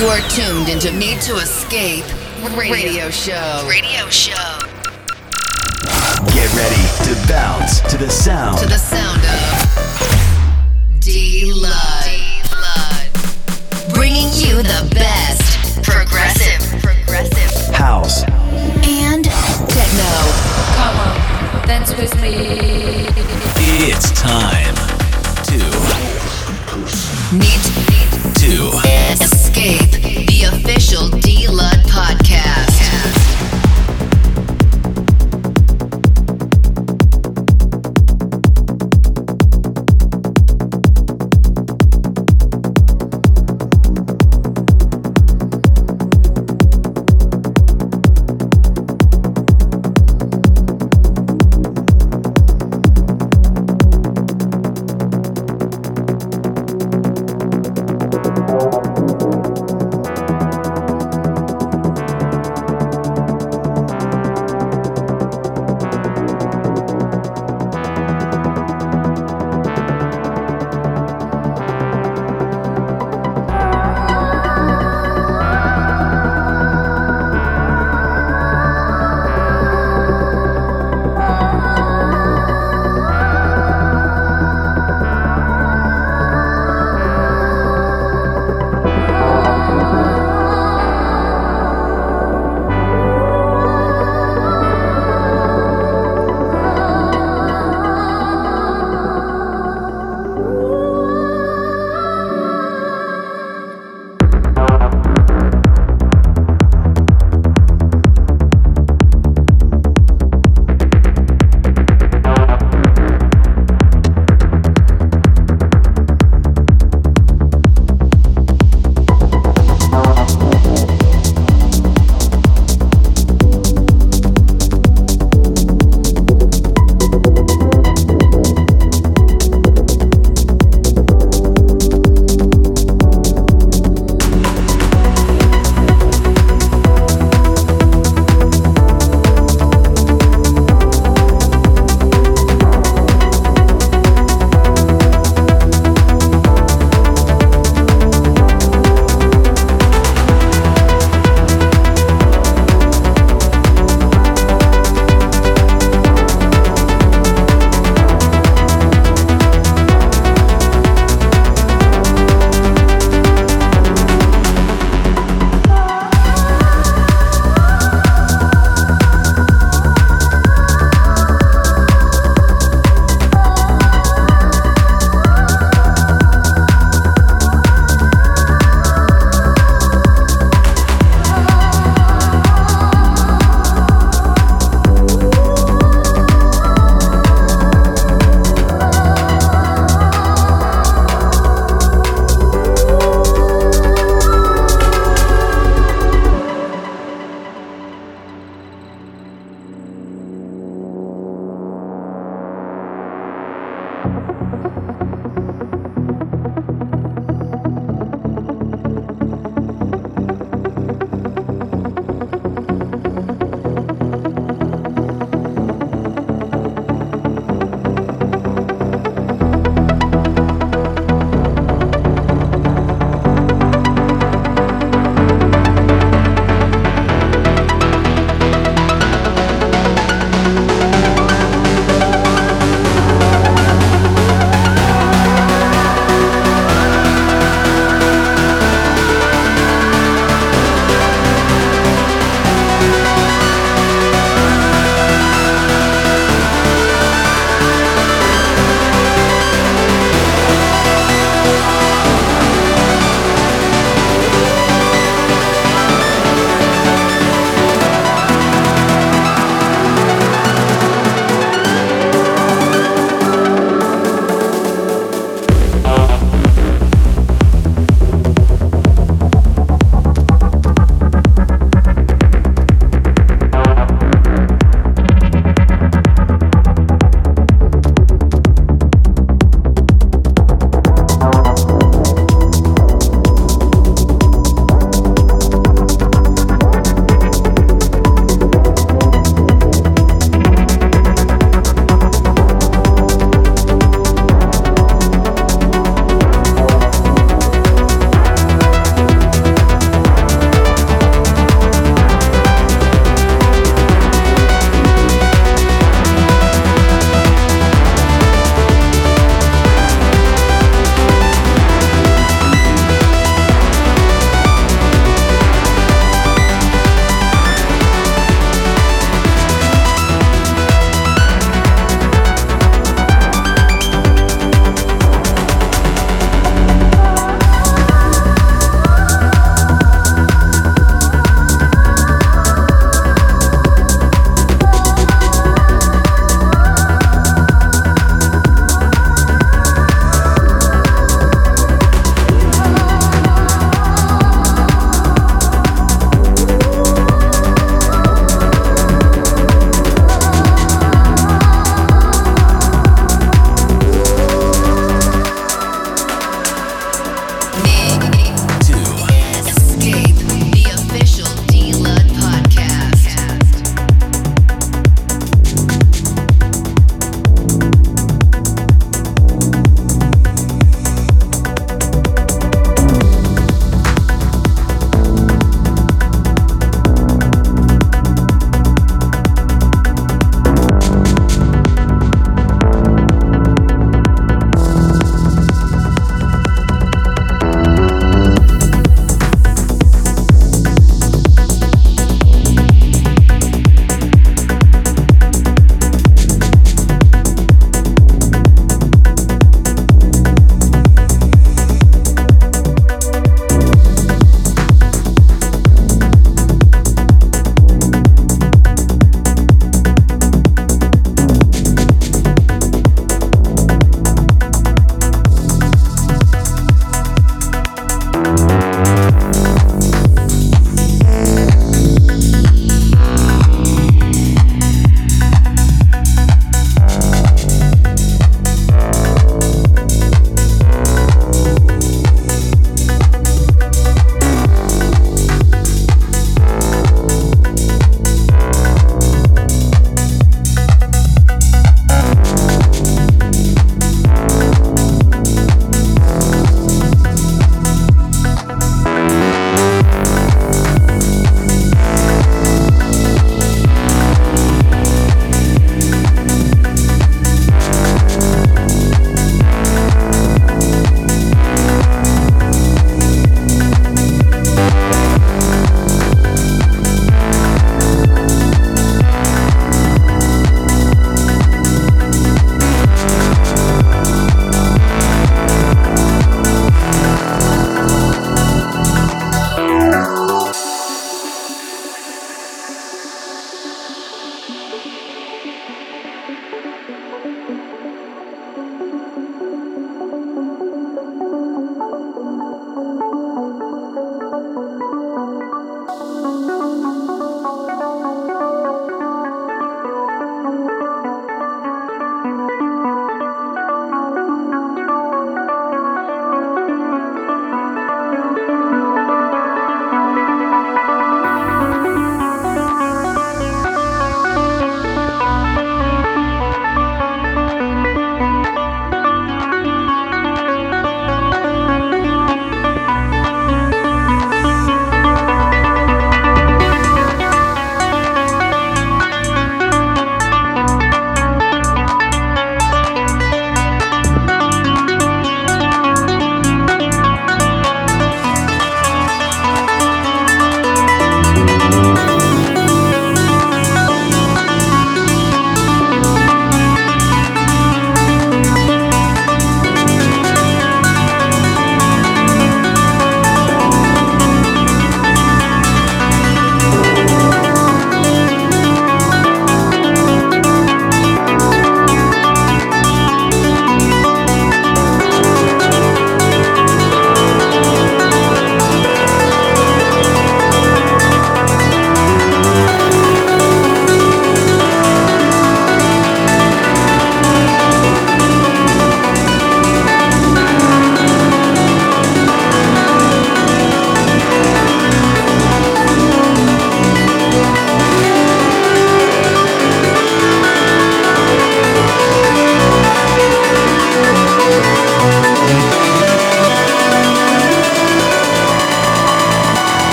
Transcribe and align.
You 0.00 0.06
are 0.06 0.28
tuned 0.30 0.70
into 0.70 0.90
Need 0.92 1.20
to 1.20 1.36
Escape 1.36 2.06
radio 2.56 3.10
show. 3.10 3.66
Radio 3.68 4.08
show. 4.08 4.58
Get 6.32 6.50
ready 6.56 6.86
to 7.04 7.14
bounce 7.28 7.80
to 7.80 7.98
the 7.98 8.08
sound. 8.08 8.56
To 8.60 8.66
the 8.66 8.78
sound 8.78 9.20
of 9.20 11.00
Dee 11.00 11.52
Lud. 11.52 12.00
Bringing 13.92 14.32
you 14.32 14.62
the 14.62 14.88
best 14.94 15.84
Progressive. 15.84 16.80
Progressive. 16.80 17.74
House. 17.74 18.22
and 18.24 19.26
techno. 19.26 20.12
Come 20.76 20.96
on, 20.96 21.68
dance 21.68 21.94
with 21.98 22.14
me. 22.22 23.04
It's 23.84 24.10
time 24.18 24.74
to 25.44 25.58
Need 27.36 27.60
to 27.64 28.09
to 28.40 28.70
escape 29.20 29.90
the 30.00 30.48
official 30.50 31.10
Dee 31.10 31.46
Lud 31.46 31.76
podcast. 31.84 33.59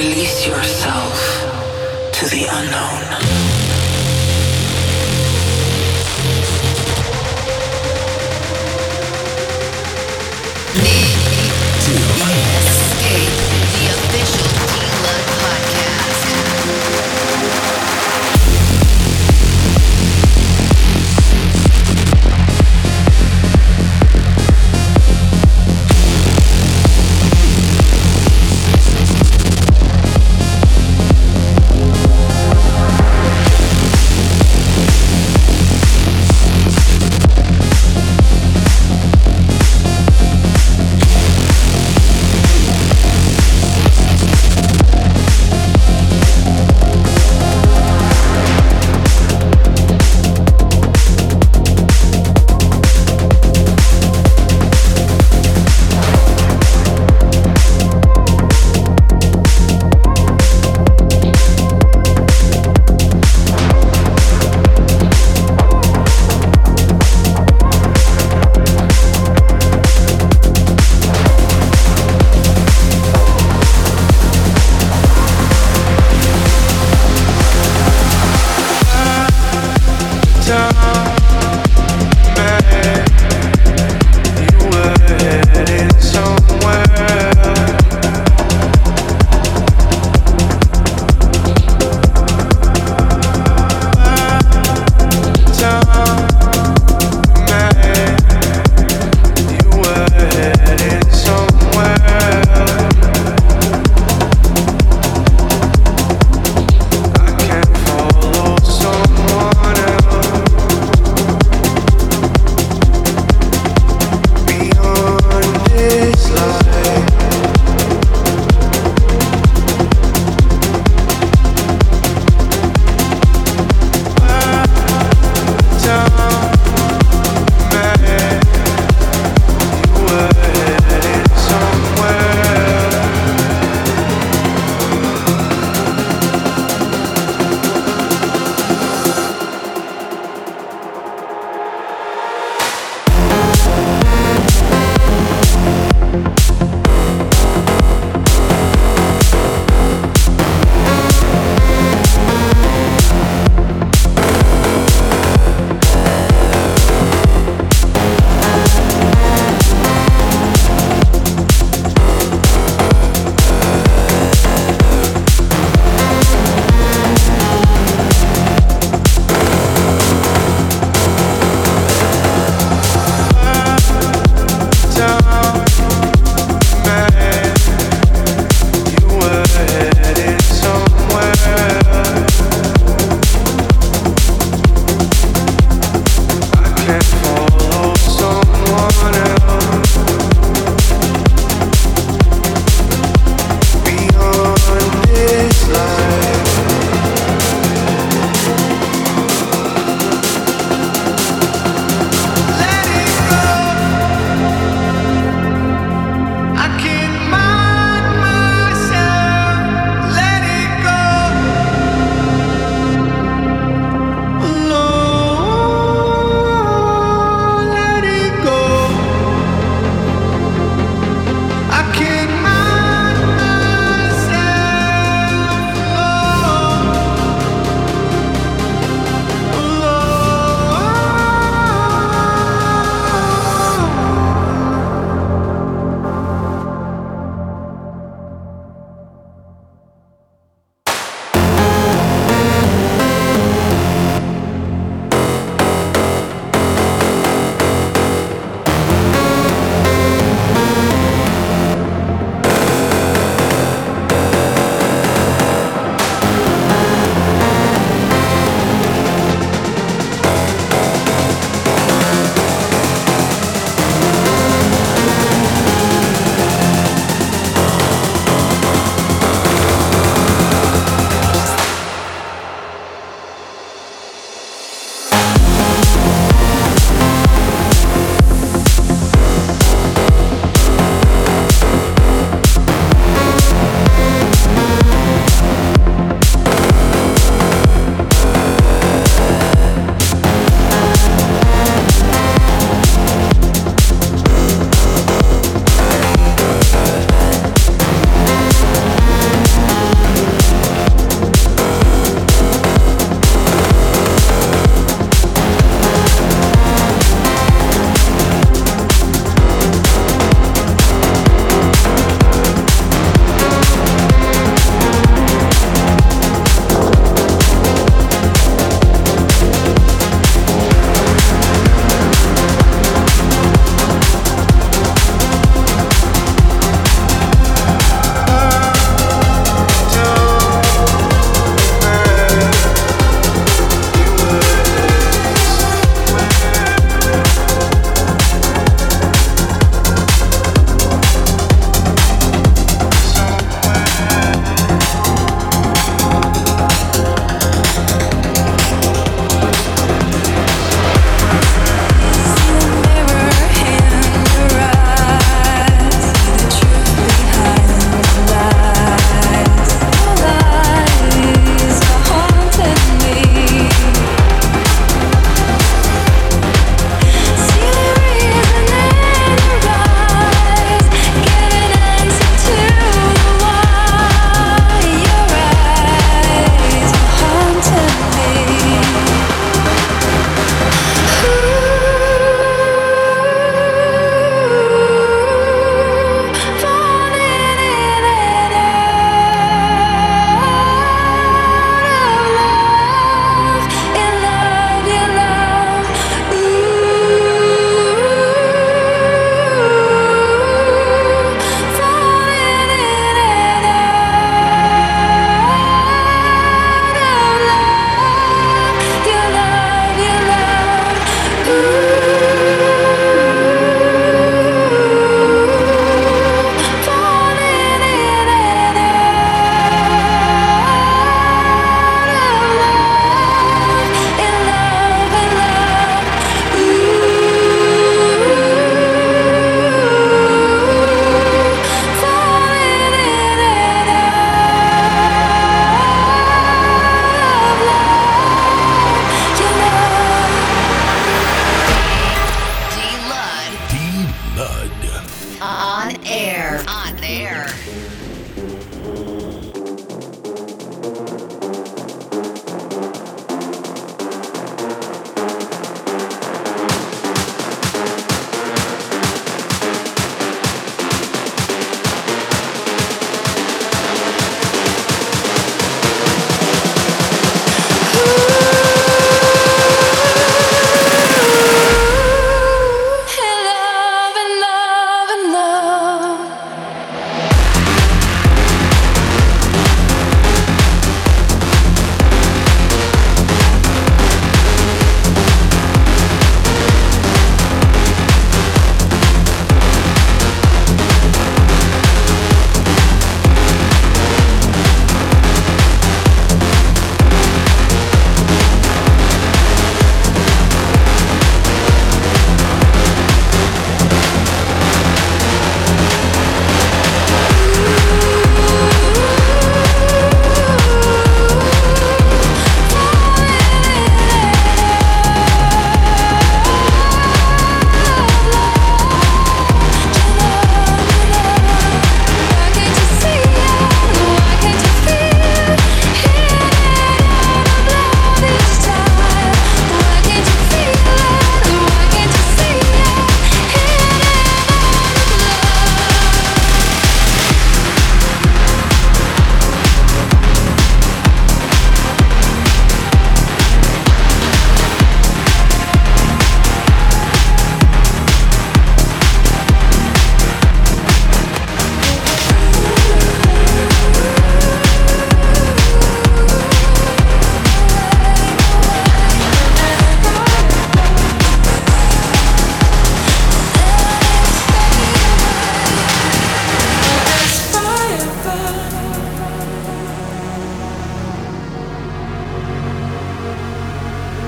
Release 0.00 0.46
yourself 0.46 1.42
to 2.12 2.24
the 2.30 2.46
unknown. 2.50 3.49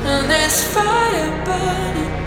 And 0.04 0.30
there's 0.30 0.64
fire 0.64 1.44
burning 1.44 2.21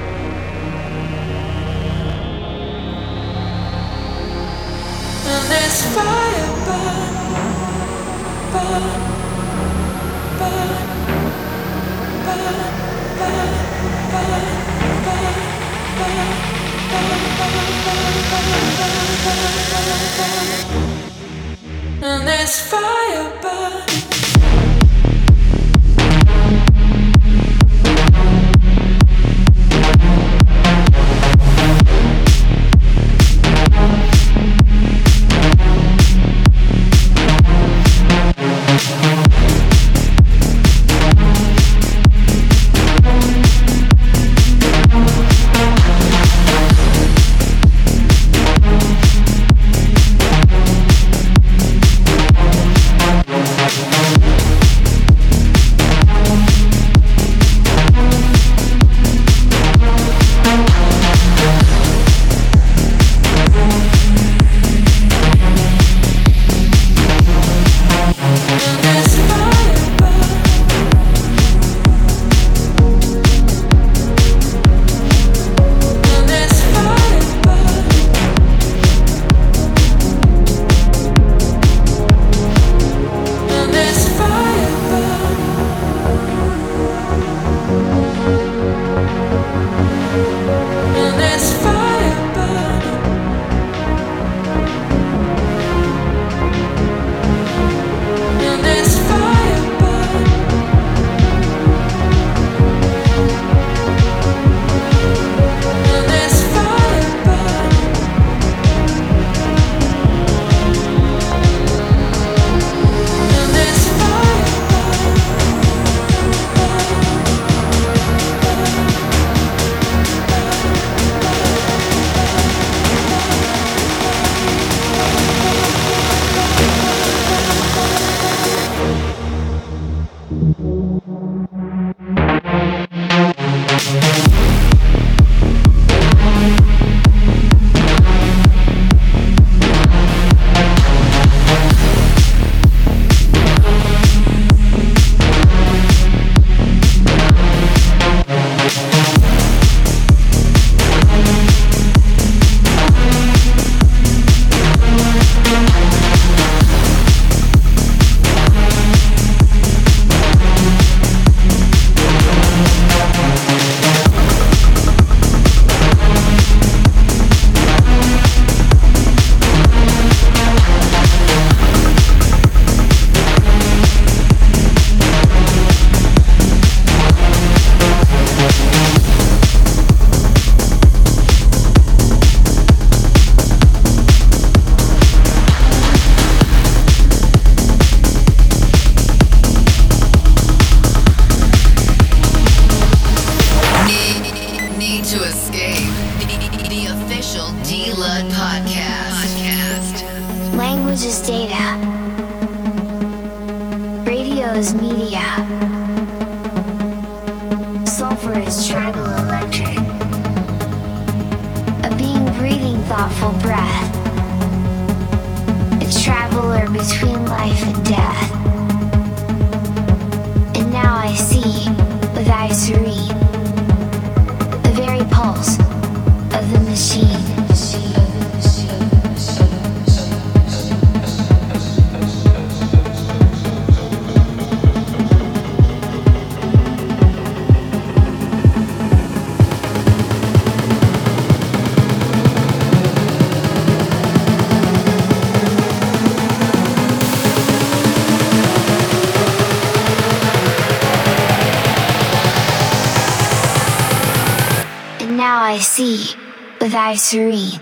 serene. 256.94 257.60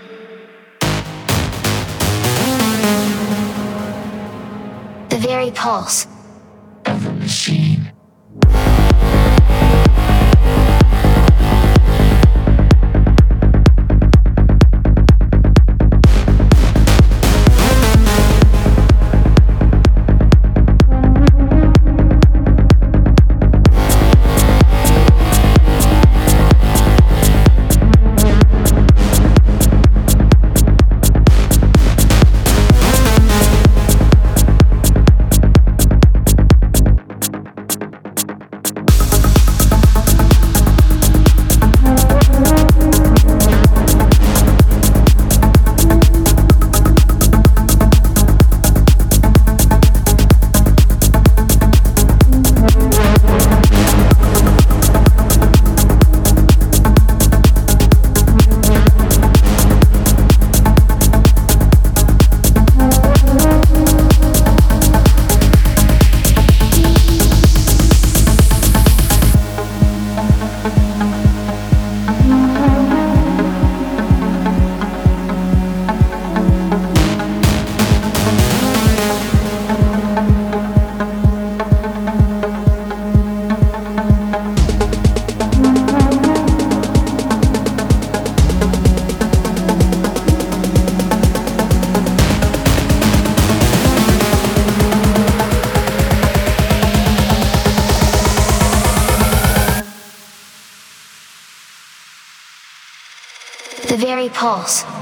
Very 104.53 104.92